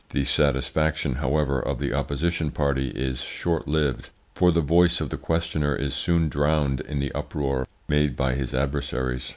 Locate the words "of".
1.59-1.77, 4.99-5.11